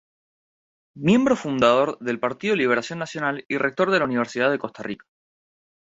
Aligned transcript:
Miembro 0.97 1.35
fundador 1.35 1.99
del 1.99 2.19
Partido 2.19 2.55
Liberación 2.55 2.97
Nacional 2.97 3.45
y 3.47 3.59
rector 3.59 3.91
de 3.91 3.99
la 3.99 4.05
Universidad 4.05 4.49
de 4.49 4.57
Costa 4.57 4.81
Rica. 4.81 5.05